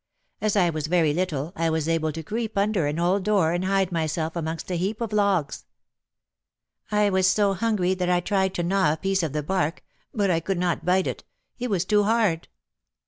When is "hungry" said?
7.53-7.93